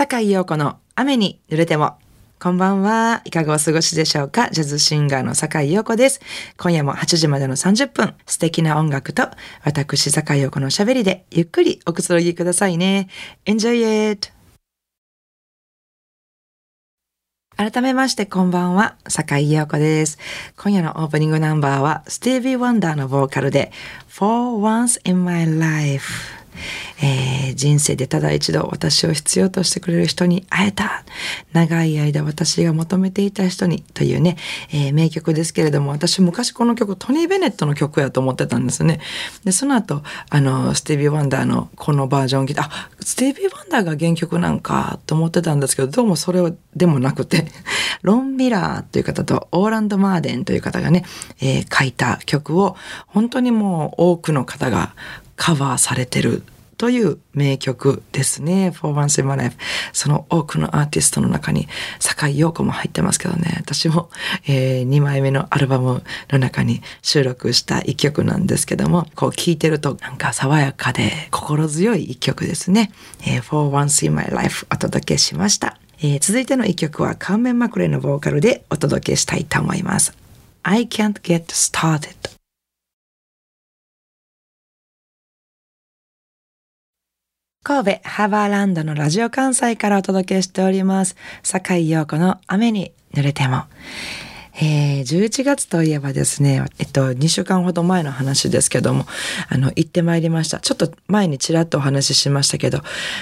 [0.00, 1.98] 坂井陽子の雨に濡れても。
[2.40, 3.20] こんばんは。
[3.26, 4.48] いかがお過ごしでしょうか？
[4.48, 6.22] ジャズシンガーの坂井陽子です。
[6.56, 9.28] 今夜も8時までの30分、素敵な音楽と
[9.62, 13.08] 私坂井陽子のしゃべりでゆっくりおくつろぎくださいね。
[13.44, 14.30] Enjoy it!
[17.58, 20.16] 改めましてこんばんは、坂井陽子です。
[20.56, 23.70] 今夜のオープニングナンバーは、スティービー・ワンダーのボーカルで、
[24.08, 26.40] For Once in My Life。
[27.02, 31.04] えー、人生でただ一度私を必要としてくれる人に会えた。
[31.52, 34.36] 長い間私が求めていた人にというね、
[34.72, 39.00] えー、名曲ですけれども私昔この曲トニー・ベネットの曲やと思ってたんですね。
[39.44, 46.40] でその後あのスティービー・ワンダーのこのバージョンを聞いてあスティービー・ワンダーが原曲なんかと思ってたんですけどどうもそれ
[46.76, 47.46] でもなくて
[48.02, 51.04] ロン・ミラーという方とオーランド・マーデンという方がね、
[51.40, 52.76] えー、書いた曲を
[53.06, 54.94] 本当にもう多くの方が
[55.36, 56.42] カバーされてる
[56.80, 58.70] という名曲ですね。
[58.70, 59.58] For Once in My Life。
[59.92, 63.54] その多くのアーティストの中に坂井陽子も入ってますけどね。
[63.58, 64.08] 私も、
[64.46, 72.92] えー、2枚目のアルバムの中に収録した一曲なんですけども、こう聴いてるとなんか爽やかで心強い一曲ですね。
[73.26, 75.76] えー、For Once in My Life お届けしました。
[75.98, 80.16] えー、続いての一曲はカーメン・マクレのボーカルでお届けしたいと思います。
[80.62, 82.39] I can't get started
[87.62, 91.14] 神戸ハーバーランドのラジオ関西からお届けしております。
[91.42, 93.64] 坂井陽子の雨に濡れても。
[94.62, 99.04] えー、11月といえばですね、えっと、2週間ほど前の話ですけども、
[99.50, 100.58] あの、行ってまいりました。
[100.60, 102.80] ちょっと前にちらっとお話ししましたけど、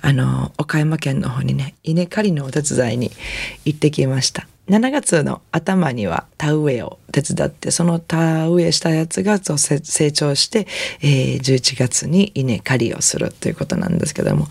[0.00, 3.10] あの、岡山県の方にね、稲刈りのお手伝いに
[3.64, 4.46] 行ってきました。
[4.70, 10.68] 7月の頭には田植えを手伝ってその田植えしたやつが成長して、
[11.02, 14.46] えー、11月に稲刈りをするということなんですけども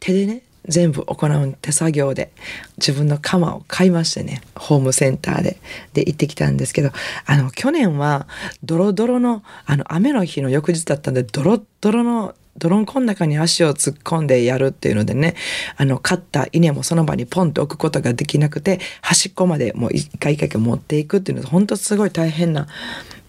[0.00, 2.32] 手でね全部行う手作業で
[2.78, 5.58] 自分の鎌を買いましてねホームセンターで
[5.92, 6.90] で行ってきたんですけど
[7.26, 8.26] あの去年は
[8.62, 15.34] ドロドロのあの雨の日の翌日だったんでドロドロの泥んこの中に足を突っ込んでやるっていうのでね
[15.76, 22.66] あの買った稲もその場にポンと置くことができなくて端っこまでもう一回一回持っていくっていうの本当すごい大変な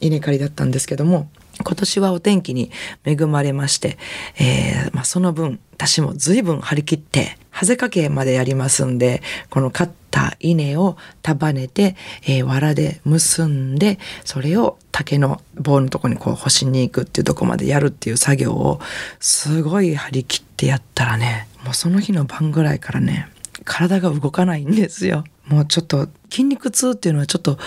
[0.00, 1.28] 稲刈りだったんですけども
[1.64, 2.70] 今年はお天気に
[3.04, 3.96] 恵まれまして、
[4.38, 10.03] えーまあ、その分私も随分張り切ってハゼかけまでやりますんでこの買った
[10.40, 18.80] 稲を束ねて、えー、藁で結んでそれを竹の棒のとこにこう干しに行くっていうとこまでやるっていう作業を
[19.20, 23.28] すごい張り切ってやったらねもうその日の晩ぐらいからね
[23.64, 25.24] 体が動かないんですよ。
[25.46, 27.58] もうちょっと筋肉痛っていうのはちょっと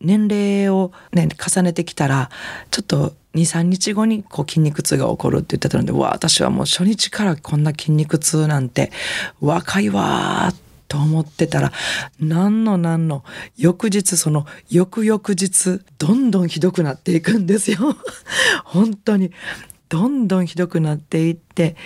[0.00, 2.30] 年齢をね重ねてきたら
[2.70, 8.90] ちょっと23日後にこう筋肉痛が起こるって言ってたのでわ私はもう初日からこんな筋肉痛なんて
[9.40, 10.52] 若いわ
[10.88, 11.72] と思ってたら
[12.18, 13.24] 何の何の
[13.56, 17.96] 翌日その翌々日どんどんひどくなっていくんですよ。
[18.64, 19.30] 本当に。
[19.88, 21.76] どんどんひどくなっていって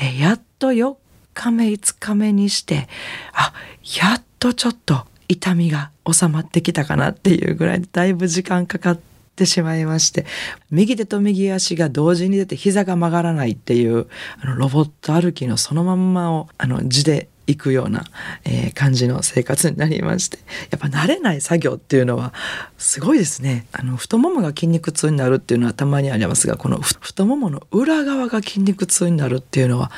[0.00, 0.96] えやっと4
[1.34, 2.88] 日目5日目にして
[3.34, 3.52] あ
[4.00, 9.00] やっとちょっと痛みが収まってきたかなっていうぐらいだいぶ時間かかっ
[9.36, 10.26] てしまいまして
[10.70, 14.08] 右手と右足が同時に出て膝が曲がらないっていう
[14.40, 18.04] あのロボット歩きのそのまんまをあの字で行くような、
[18.44, 20.38] えー、感じの生活になりまして
[20.70, 22.32] やっぱ慣れない作業っていうのは
[22.78, 23.66] すごいですね。
[23.72, 29.90] あの太ももが筋肉痛になるっていうのはたまにありますがこの太ももの裏側が筋肉痛になるっていうのは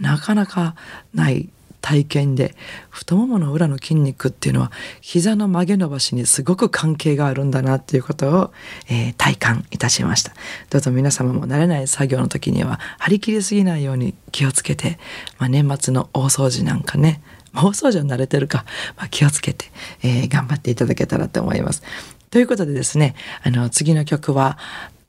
[0.00, 0.74] なかなか
[1.14, 1.48] ない
[1.82, 2.54] 体験で
[2.88, 4.72] 太ももの裏の筋肉っていうのは
[5.02, 8.52] 膝の曲げ伸ばしにすごく関係があるんだなっていうことを、
[8.88, 10.32] えー、体感いたしました
[10.70, 14.98] どうぞ皆様も慣れない作業の時には張り切りすぎないように気をつけて、
[15.38, 17.20] まあ、年末の大掃除なんかね
[17.54, 18.64] 大掃除は慣れてるか、
[18.96, 19.66] まあ、気をつけて、
[20.02, 21.82] えー、頑張っていただけたらと思います。
[22.30, 24.56] ということでですねあの次の曲は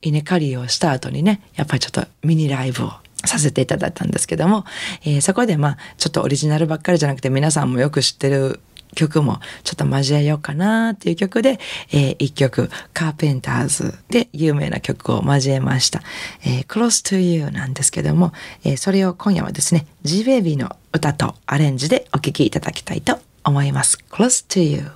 [0.01, 2.91] 稲刈りをした後にねやっぱりちょっとミニライブを
[3.25, 4.65] させていただいたんですけども、
[5.03, 8.59] えー、そこでまあちょっとオリジナルばっかりじゃなくて皆さんもよく知ってる
[8.93, 11.59] 曲もちょっと交えようかなっていう曲で、
[11.91, 16.01] えー、一曲カーペンターズで有名な曲を交えました、
[16.45, 18.31] えー、Close to You なんですけども、
[18.63, 23.97] えー、それを今夜はですね G-Baby の歌とアレンジでお聴きいただきたいと思います。
[24.09, 24.91] Close to You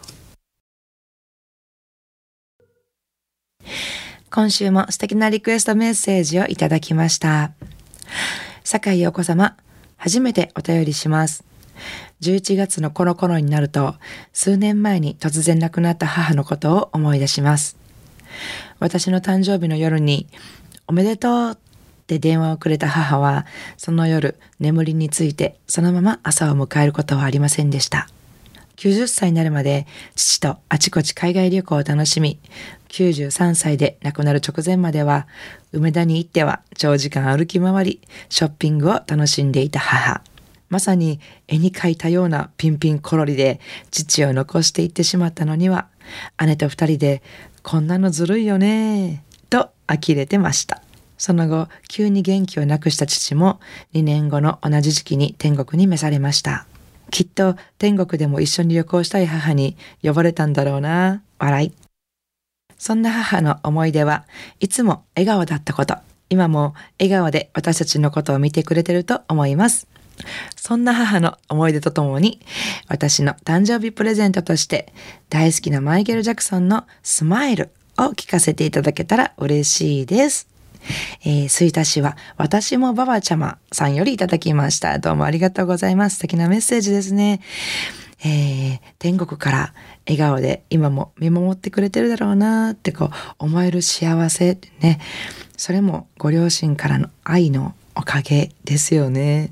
[4.30, 7.56] 今週も素敵なリクエストメッセージをいただきました。
[8.63, 9.56] 酒井陽子様、
[9.98, 11.44] 初めてお便りします。
[12.21, 13.95] 11月のこの頃になると、
[14.33, 17.77] 数年前に突然亡くなった母のことを思い出します。
[18.80, 20.27] 私の誕生日の夜に、
[20.88, 21.57] おめでとうっ
[22.07, 23.45] て電話をくれた母は、
[23.77, 28.07] その夜眠りについてそのまま朝を迎えることはありませんでした。
[28.77, 32.39] 90歳になるまで父とあちこち海外旅行を楽しみ、
[32.89, 35.27] 93歳で亡くなる直前までは、
[35.74, 40.21] 梅田に行っては長時間歩き回り、ショッピングを楽しんでいた母。
[40.69, 43.59] まさに絵に描いたようなピンピンコロリで
[43.89, 45.88] 父を残していってしまったのには、
[46.45, 47.23] 姉と二人で、
[47.63, 50.83] こんなのずるいよね、と呆れてました。
[51.18, 53.59] その後、急に元気をなくした父も
[53.94, 56.68] 2年後の同じ時期に天国に召されました。
[57.12, 61.74] きっと天国でも一緒に旅行したい母に呼ばれたんだろうな、笑い。
[62.77, 64.25] そんな母の思い出は
[64.59, 65.98] いつも笑顔だったこと。
[66.30, 69.88] 今も笑顔で私たちのことを見てくれてると思います。
[70.56, 72.39] そんな母の思い出とともに、
[72.88, 74.92] 私の誕生日プレゼントとして
[75.30, 80.56] 大好きなマイケル・ジャクソンのスマイルを聞かせていただけたら嬉しいです。
[81.23, 84.99] えー、吹田市は私もばばちゃまさんよりいただきました。
[84.99, 86.15] どうもありがとうございます。
[86.17, 87.41] 素敵なメッセージですね。
[88.25, 89.73] えー、天国から
[90.07, 94.99] 笑顔で今も見守ってくれてるだろうなってこう思える幸せね。
[95.55, 99.51] それもご両親からの愛のおかげですよね。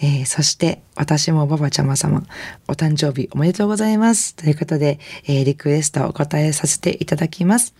[0.00, 2.22] えー、そして私もばばちゃま様
[2.68, 4.34] お誕生日おめでとうございます。
[4.34, 7.74] ということで、えー、リクエストをお答えさせていただきます。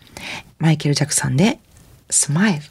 [0.58, 1.58] マイケル・ジャクソンで
[2.08, 2.62] スマイル。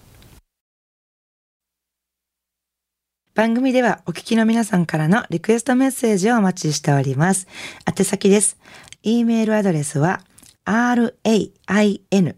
[3.40, 7.48] 番組ではお聞きの皆さんからのリクエストメッセージをお待ちしております。
[7.88, 8.58] 宛先です。
[9.02, 10.20] e メールアドレスは
[10.66, 12.36] rain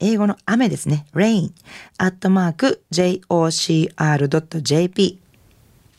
[0.00, 1.06] 英語の雨ですね。
[1.14, 1.52] rain
[1.98, 5.20] アットマーク jocr.jp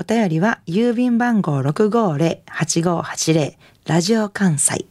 [0.00, 3.54] お便りは郵便番号650-8580
[3.86, 4.86] ラジオ関西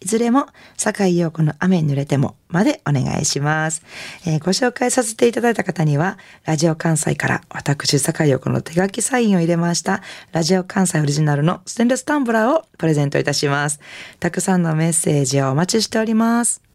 [0.00, 3.82] いずれも、坂井陽子の雨に濡れてもまでお願いします、
[4.26, 10.02] えー、ご紹介させていただいた方には、ラジオ関西から私、坂井陽子の手書きサインを入れました、
[10.32, 13.80] ラジオ関西オリジナルのステンレスタンブラーをプレゼントいたします。
[14.18, 16.69] たくさんのメッセージをお待ちしております。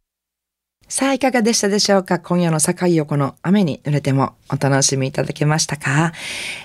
[0.87, 2.19] さあ、いかがでしたでしょうか？
[2.19, 6.13] 今夜の境横の雨に濡れてもお楽しみいただけましたか、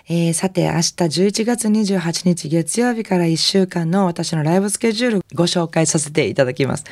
[0.08, 6.84] えー、さて、明日11月28日月曜日から1週間の私のライブスケジュールご紹介させていただきます。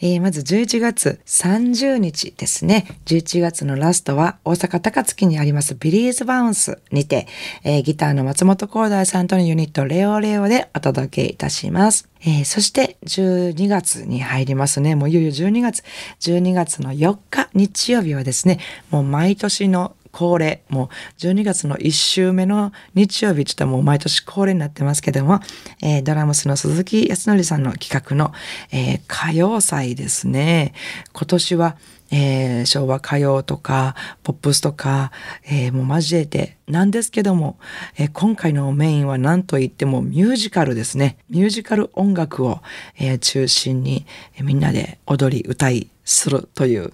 [0.00, 2.86] えー、まず11月30日ですね。
[3.04, 7.26] 11月のラストは大阪高槻にありますビリーズバウンスにて、
[7.64, 12.11] えー、ギターの松本光大さんとのユニットレオレオでお届けいたします。
[12.24, 14.94] えー、そして12月に入りますね。
[14.94, 15.82] もういよいよ12月。
[16.20, 18.58] 12月の4日日曜日はですね、
[18.90, 20.88] もう毎年の恒例、もう
[21.18, 25.40] 12月の1週目の日曜日ちょっともう毎年恒例になってますけども、
[25.82, 28.32] えー、ドラムスの鈴木康則さんの企画の、
[28.70, 30.74] えー、歌謡祭ですね。
[31.12, 31.76] 今年は
[32.12, 35.10] えー、昭和歌謡とかポップスとか、
[35.44, 37.58] えー、もう交えてなんですけども、
[37.96, 41.16] えー、今回のメインは何と言ってもミュージカルですね。
[41.30, 42.60] ミュージカル音楽を、
[42.98, 44.06] え、中心に、
[44.38, 46.92] え、みんなで踊り歌いするという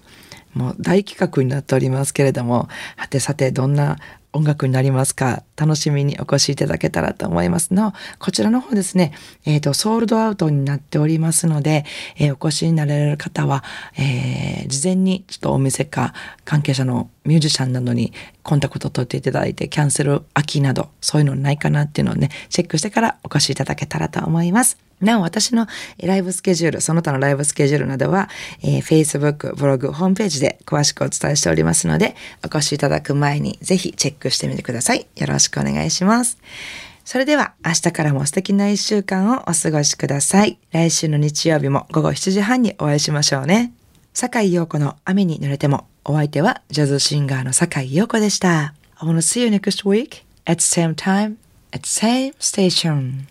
[0.53, 3.97] もう大企画になっておりますけれども、はてさてどんな
[4.31, 5.43] 音楽になりますか？
[5.55, 7.93] 楽しみにお越しいただけたらと思いますの。
[8.19, 9.13] こちらの方ですね、
[9.45, 11.85] えっ、ー、と、ソールドアウトになっておりますので、
[12.17, 13.63] えー、お越しになられる方は、
[13.97, 16.13] えー、事前にちょっとお店か
[16.45, 24.88] 関係者のミュージシャンなどにコンタクトを取っていただいて、キャンセル空きなど、そういうのないかなっていうのをね、チェックしてからお越しいただけたらと思います。
[25.01, 25.67] なお、私の
[26.03, 28.29] ライブスケジュール、その他のライブスケジュールなどは、
[28.61, 35.07] えー、Facebook、ブログ、ホームページで詳しくお伝えしておりますので、お越しいただく前にぜひチェックしてみてください。
[35.15, 36.37] よろしくお願いします。
[37.05, 40.59] それでは、明日からも素敵な一週間をお過ごしください。
[40.71, 43.71] 来週の日曜日も午後7時半にお会いしましょうね。
[44.13, 48.73] 坂井陽子の雨に濡れても、お相手はジャズシンガーの坂井陽子でした。
[48.97, 51.37] I wanna see you next week at same time
[51.71, 53.29] at same station.